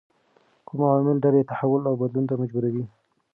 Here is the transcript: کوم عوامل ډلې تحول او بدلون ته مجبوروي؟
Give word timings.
کوم 0.65 0.79
عوامل 0.87 1.17
ډلې 1.25 1.41
تحول 1.51 1.81
او 1.89 1.95
بدلون 2.01 2.25
ته 2.29 2.33
مجبوروي؟ 2.41 2.85